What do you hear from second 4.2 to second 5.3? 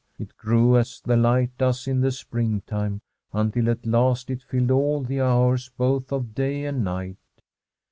it filled all the